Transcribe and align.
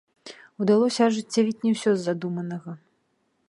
Удалося 0.65 1.01
ажыццявіць 1.09 1.63
не 1.67 1.71
ўсё 1.77 1.91
з 1.95 2.01
задуманага. 2.07 2.71